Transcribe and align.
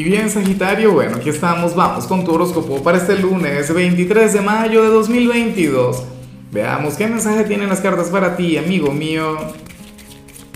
Y 0.00 0.04
bien, 0.04 0.30
Sagitario, 0.30 0.92
bueno, 0.92 1.16
aquí 1.16 1.28
estamos, 1.28 1.76
vamos 1.76 2.06
con 2.06 2.24
tu 2.24 2.32
horóscopo 2.32 2.82
para 2.82 2.96
este 2.96 3.18
lunes 3.18 3.70
23 3.70 4.32
de 4.32 4.40
mayo 4.40 4.82
de 4.82 4.88
2022. 4.88 6.04
Veamos 6.50 6.94
qué 6.94 7.06
mensaje 7.06 7.44
tienen 7.44 7.68
las 7.68 7.82
cartas 7.82 8.08
para 8.08 8.34
ti, 8.34 8.56
amigo 8.56 8.92
mío. 8.92 9.36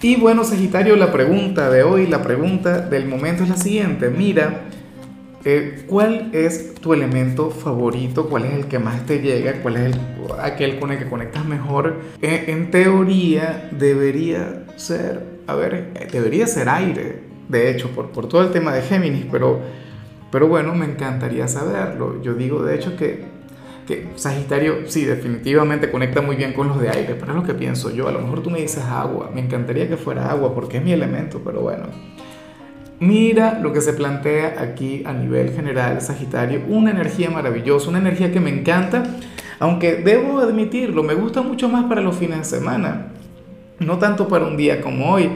Y 0.00 0.16
bueno, 0.16 0.44
Sagitario, 0.44 0.96
la 0.96 1.12
pregunta 1.12 1.68
de 1.68 1.82
hoy, 1.82 2.06
la 2.06 2.22
pregunta 2.22 2.78
del 2.80 3.04
momento 3.04 3.42
es 3.42 3.50
la 3.50 3.58
siguiente. 3.58 4.08
Mira, 4.08 4.62
eh, 5.44 5.84
¿cuál 5.88 6.30
es 6.32 6.76
tu 6.76 6.94
elemento 6.94 7.50
favorito? 7.50 8.30
¿Cuál 8.30 8.46
es 8.46 8.54
el 8.54 8.64
que 8.64 8.78
más 8.78 9.04
te 9.04 9.18
llega? 9.18 9.60
¿Cuál 9.60 9.76
es 9.76 9.96
aquel 10.40 10.78
con 10.78 10.90
el 10.90 10.98
que 10.98 11.04
conectas 11.04 11.44
mejor? 11.44 12.00
Eh, 12.22 12.46
en 12.46 12.70
teoría 12.70 13.68
debería 13.78 14.64
ser, 14.76 15.20
a 15.46 15.54
ver, 15.54 15.92
eh, 15.96 16.08
debería 16.10 16.46
ser 16.46 16.70
aire 16.70 17.33
de 17.48 17.70
hecho, 17.70 17.90
por, 17.90 18.10
por 18.10 18.28
todo 18.28 18.42
el 18.42 18.50
tema 18.50 18.72
de 18.72 18.82
Géminis, 18.82 19.26
pero, 19.30 19.60
pero 20.30 20.48
bueno, 20.48 20.74
me 20.74 20.86
encantaría 20.86 21.46
saberlo. 21.48 22.22
Yo 22.22 22.34
digo, 22.34 22.62
de 22.62 22.74
hecho, 22.74 22.96
que, 22.96 23.24
que 23.86 24.08
Sagitario 24.16 24.86
sí, 24.86 25.04
definitivamente 25.04 25.90
conecta 25.90 26.20
muy 26.20 26.36
bien 26.36 26.52
con 26.52 26.68
los 26.68 26.80
de 26.80 26.88
aire, 26.88 27.14
pero 27.18 27.32
es 27.32 27.36
lo 27.36 27.44
que 27.44 27.54
pienso 27.54 27.90
yo. 27.90 28.08
A 28.08 28.12
lo 28.12 28.20
mejor 28.20 28.42
tú 28.42 28.50
me 28.50 28.60
dices 28.60 28.84
agua, 28.84 29.30
me 29.34 29.40
encantaría 29.40 29.88
que 29.88 29.96
fuera 29.96 30.30
agua 30.30 30.54
porque 30.54 30.78
es 30.78 30.84
mi 30.84 30.92
elemento, 30.92 31.40
pero 31.44 31.60
bueno. 31.60 31.84
Mira 33.00 33.58
lo 33.60 33.72
que 33.72 33.80
se 33.80 33.92
plantea 33.92 34.62
aquí 34.62 35.02
a 35.04 35.12
nivel 35.12 35.50
general, 35.50 36.00
Sagitario, 36.00 36.62
una 36.68 36.92
energía 36.92 37.28
maravillosa, 37.28 37.90
una 37.90 37.98
energía 37.98 38.32
que 38.32 38.40
me 38.40 38.50
encanta, 38.50 39.02
aunque 39.58 39.96
debo 39.96 40.38
admitirlo, 40.38 41.02
me 41.02 41.14
gusta 41.14 41.42
mucho 41.42 41.68
más 41.68 41.84
para 41.86 42.00
los 42.00 42.16
fines 42.16 42.38
de 42.38 42.44
semana, 42.44 43.08
no 43.80 43.98
tanto 43.98 44.28
para 44.28 44.46
un 44.46 44.56
día 44.56 44.80
como 44.80 45.10
hoy. 45.10 45.28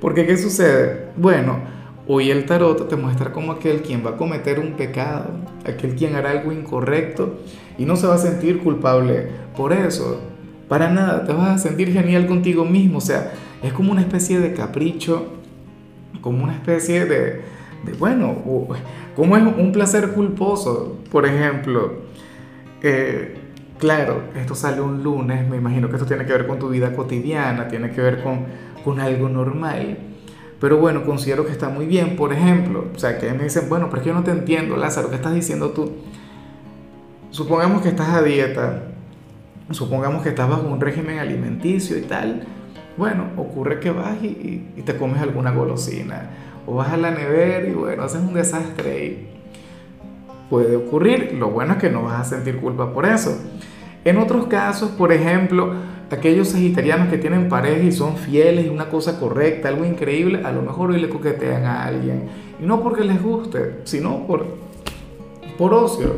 Porque 0.00 0.26
¿qué 0.26 0.36
sucede? 0.36 1.06
Bueno, 1.16 1.58
hoy 2.06 2.30
el 2.30 2.44
tarot 2.46 2.88
te 2.88 2.96
muestra 2.96 3.32
como 3.32 3.52
aquel 3.52 3.82
quien 3.82 4.04
va 4.04 4.10
a 4.10 4.16
cometer 4.16 4.58
un 4.58 4.72
pecado, 4.72 5.30
aquel 5.64 5.94
quien 5.94 6.14
hará 6.14 6.30
algo 6.30 6.52
incorrecto 6.52 7.38
y 7.78 7.84
no 7.84 7.96
se 7.96 8.06
va 8.06 8.14
a 8.14 8.18
sentir 8.18 8.58
culpable 8.58 9.28
por 9.56 9.72
eso. 9.72 10.20
Para 10.68 10.90
nada, 10.90 11.24
te 11.24 11.32
vas 11.32 11.48
a 11.48 11.58
sentir 11.58 11.92
genial 11.92 12.26
contigo 12.26 12.64
mismo. 12.64 12.98
O 12.98 13.00
sea, 13.00 13.32
es 13.62 13.72
como 13.72 13.92
una 13.92 14.00
especie 14.00 14.40
de 14.40 14.52
capricho, 14.52 15.26
como 16.20 16.44
una 16.44 16.54
especie 16.54 17.06
de, 17.06 17.40
bueno, 17.98 18.36
como 19.14 19.36
es 19.36 19.42
un 19.42 19.72
placer 19.72 20.10
culposo, 20.10 20.98
por 21.10 21.24
ejemplo. 21.24 21.94
Eh, 22.82 23.45
claro, 23.78 24.24
esto 24.36 24.54
sale 24.54 24.80
un 24.80 25.02
lunes, 25.02 25.48
me 25.48 25.56
imagino 25.56 25.88
que 25.88 25.96
esto 25.96 26.06
tiene 26.06 26.24
que 26.26 26.32
ver 26.32 26.46
con 26.46 26.58
tu 26.58 26.68
vida 26.68 26.94
cotidiana, 26.94 27.68
tiene 27.68 27.90
que 27.90 28.00
ver 28.00 28.22
con 28.22 28.46
con 28.86 29.00
algo 29.00 29.28
normal. 29.28 29.98
Pero 30.60 30.78
bueno, 30.78 31.04
considero 31.04 31.44
que 31.44 31.50
está 31.50 31.68
muy 31.68 31.86
bien. 31.86 32.14
Por 32.14 32.32
ejemplo, 32.32 32.84
o 32.94 32.98
sea, 33.00 33.18
que 33.18 33.32
me 33.32 33.42
dicen, 33.42 33.68
bueno, 33.68 33.86
pero 33.86 33.96
es 33.96 34.02
que 34.04 34.08
yo 34.10 34.14
no 34.14 34.22
te 34.22 34.30
entiendo, 34.30 34.76
Lázaro, 34.76 35.10
¿qué 35.10 35.16
estás 35.16 35.34
diciendo 35.34 35.70
tú? 35.70 35.90
Supongamos 37.30 37.82
que 37.82 37.88
estás 37.88 38.10
a 38.10 38.22
dieta, 38.22 38.84
supongamos 39.72 40.22
que 40.22 40.28
estás 40.28 40.48
bajo 40.48 40.68
un 40.68 40.80
régimen 40.80 41.18
alimenticio 41.18 41.98
y 41.98 42.02
tal. 42.02 42.46
Bueno, 42.96 43.24
ocurre 43.36 43.80
que 43.80 43.90
vas 43.90 44.22
y, 44.22 44.70
y 44.76 44.82
te 44.82 44.96
comes 44.96 45.20
alguna 45.20 45.50
golosina. 45.50 46.30
O 46.64 46.76
vas 46.76 46.92
a 46.92 46.96
la 46.96 47.10
nevera 47.10 47.68
y 47.68 47.72
bueno, 47.72 48.04
haces 48.04 48.20
un 48.20 48.34
desastre 48.34 49.04
y 49.04 49.35
puede 50.50 50.76
ocurrir. 50.76 51.34
Lo 51.38 51.50
bueno 51.50 51.74
es 51.74 51.78
que 51.78 51.90
no 51.90 52.02
vas 52.02 52.20
a 52.20 52.24
sentir 52.36 52.56
culpa 52.58 52.92
por 52.92 53.06
eso. 53.06 53.36
En 54.04 54.18
otros 54.18 54.46
casos, 54.46 54.90
por 54.90 55.12
ejemplo, 55.12 55.74
aquellos 56.10 56.48
sagitarianos 56.48 57.08
que 57.08 57.18
tienen 57.18 57.48
pareja 57.48 57.82
y 57.82 57.92
son 57.92 58.16
fieles 58.16 58.70
una 58.70 58.88
cosa 58.88 59.18
correcta, 59.18 59.68
algo 59.68 59.84
increíble, 59.84 60.42
a 60.44 60.52
lo 60.52 60.62
mejor 60.62 60.90
hoy 60.90 61.00
le 61.00 61.08
coquetean 61.08 61.64
a 61.64 61.84
alguien. 61.84 62.28
Y 62.60 62.64
no 62.64 62.82
porque 62.82 63.04
les 63.04 63.22
guste, 63.22 63.80
sino 63.84 64.26
por, 64.26 64.46
por 65.58 65.74
ocio, 65.74 66.14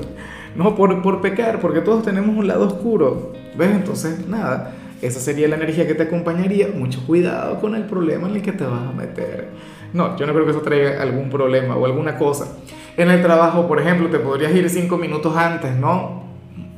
no 0.55 0.75
por, 0.75 1.01
por 1.03 1.21
pecar, 1.21 1.61
porque 1.61 1.81
todos 1.81 2.03
tenemos 2.03 2.37
un 2.37 2.47
lado 2.47 2.67
oscuro. 2.67 3.33
¿Ves? 3.57 3.71
Entonces, 3.71 4.29
nada, 4.29 4.75
esa 5.01 5.21
sería 5.21 5.49
la 5.49 5.57
energía 5.57 5.87
que 5.87 5.95
te 5.95 6.05
acompañaría. 6.05 6.69
Mucho 6.75 7.01
cuidado 7.07 7.61
con 7.61 7.75
el 7.75 7.85
problema 7.85 8.29
en 8.29 8.37
el 8.37 8.43
que 8.43 8.53
te 8.53 8.65
vas 8.65 8.87
a 8.87 8.93
meter. 8.93 9.49
No, 9.93 10.17
yo 10.17 10.27
no 10.27 10.35
creo 10.35 10.45
que 10.45 10.51
eso 10.51 10.61
traiga 10.61 11.03
algún 11.03 11.31
problema 11.31 11.77
o 11.77 11.87
alguna 11.87 12.19
cosa. 12.19 12.59
En 12.99 13.11
el 13.11 13.23
trabajo, 13.23 13.67
por 13.67 13.81
ejemplo, 13.81 14.11
te 14.11 14.19
podrías 14.19 14.55
ir 14.55 14.69
cinco 14.69 14.99
minutos 14.99 15.35
antes, 15.35 15.75
¿no? 15.75 16.25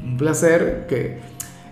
Un 0.05 0.17
placer 0.17 0.87
que 0.89 1.19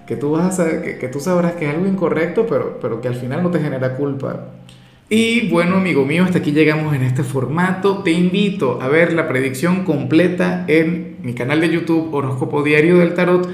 que 0.09 0.17
tú, 0.17 0.31
vas 0.31 0.59
a, 0.59 0.81
que, 0.81 0.97
que 0.97 1.09
tú 1.09 1.21
sabrás 1.21 1.53
que 1.53 1.69
es 1.69 1.75
algo 1.75 1.87
incorrecto, 1.87 2.47
pero, 2.47 2.79
pero 2.81 3.03
que 3.03 3.09
al 3.09 3.15
final 3.15 3.43
no 3.43 3.51
te 3.51 3.61
genera 3.61 3.95
culpa. 3.95 4.47
Y 5.11 5.51
bueno, 5.51 5.77
amigo 5.77 6.07
mío, 6.07 6.25
hasta 6.25 6.39
aquí 6.39 6.53
llegamos 6.53 6.95
en 6.95 7.03
este 7.03 7.23
formato. 7.23 8.03
Te 8.03 8.13
invito 8.13 8.79
a 8.81 8.89
ver 8.89 9.13
la 9.13 9.29
predicción 9.29 9.85
completa 9.85 10.65
en 10.67 11.19
mi 11.23 11.35
canal 11.35 11.61
de 11.61 11.69
YouTube 11.69 12.15
Horóscopo 12.15 12.63
Diario 12.63 12.97
del 12.97 13.13
Tarot 13.13 13.51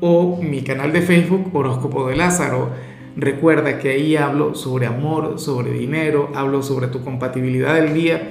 o 0.00 0.40
mi 0.40 0.62
canal 0.62 0.92
de 0.92 1.02
Facebook 1.02 1.50
Horóscopo 1.52 2.06
de 2.06 2.14
Lázaro. 2.14 2.70
Recuerda 3.16 3.80
que 3.80 3.90
ahí 3.90 4.14
hablo 4.14 4.54
sobre 4.54 4.86
amor, 4.86 5.40
sobre 5.40 5.72
dinero, 5.72 6.30
hablo 6.36 6.62
sobre 6.62 6.86
tu 6.86 7.02
compatibilidad 7.02 7.74
del 7.74 7.94
día. 7.94 8.30